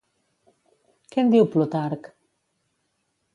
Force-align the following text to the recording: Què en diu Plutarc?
Què 1.11 1.25
en 1.25 1.29
diu 1.35 1.45
Plutarc? 1.57 2.09